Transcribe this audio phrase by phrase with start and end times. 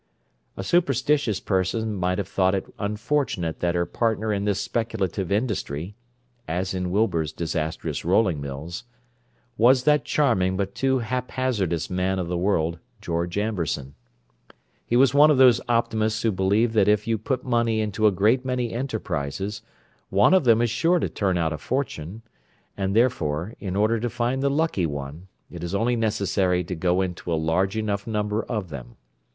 [0.57, 5.93] A superstitious person might have thought it unfortunate that her partner in this speculative industry
[6.47, 8.83] (as in Wilbur's disastrous rolling mills)
[9.59, 13.93] was that charming but too haphazardous man of the world, George Amberson.
[14.87, 18.11] He was one of those optimists who believe that if you put money into a
[18.11, 19.61] great many enterprises
[20.09, 22.23] one of them is sure to turn out a fortune,
[22.75, 27.01] and therefore, in order to find the lucky one, it is only necessary to go
[27.01, 28.95] into a large enough number of them.